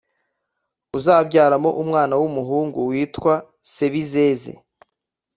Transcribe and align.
uzabyaramo 0.97 1.69
umwana 1.81 2.13
w’umuhungu 2.21 2.77
witwa 2.89 3.33
Sebizeze 3.73 4.51